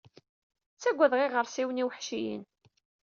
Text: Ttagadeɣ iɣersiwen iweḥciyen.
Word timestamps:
Ttagadeɣ 0.75 1.19
iɣersiwen 1.21 1.81
iweḥciyen. 1.83 2.43